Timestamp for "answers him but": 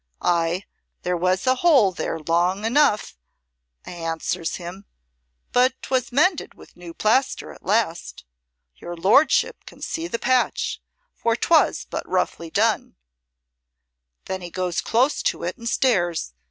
3.91-5.79